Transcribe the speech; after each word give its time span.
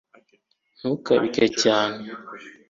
ntukabike 0.79 1.45
cyane 1.61 2.03